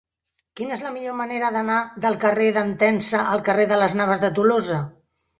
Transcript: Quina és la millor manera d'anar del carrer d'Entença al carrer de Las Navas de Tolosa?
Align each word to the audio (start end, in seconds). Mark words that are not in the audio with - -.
Quina 0.59 0.71
és 0.75 0.79
la 0.83 0.91
millor 0.93 1.17
manera 1.17 1.49
d'anar 1.55 1.75
del 2.05 2.17
carrer 2.23 2.47
d'Entença 2.55 3.19
al 3.35 3.43
carrer 3.49 3.67
de 3.73 3.77
Las 3.83 3.93
Navas 3.99 4.23
de 4.25 4.31
Tolosa? 4.41 4.79